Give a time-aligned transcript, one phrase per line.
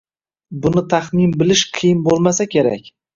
[0.61, 2.91] Buni taxmin bilish qiyin bo'lmasa kerak.